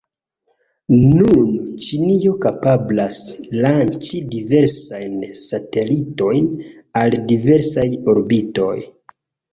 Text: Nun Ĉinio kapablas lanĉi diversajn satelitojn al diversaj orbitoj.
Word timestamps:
Nun 0.93 1.49
Ĉinio 1.87 2.31
kapablas 2.45 3.19
lanĉi 3.65 4.21
diversajn 4.33 5.15
satelitojn 5.45 6.49
al 7.03 7.19
diversaj 7.35 7.89
orbitoj. 8.15 8.77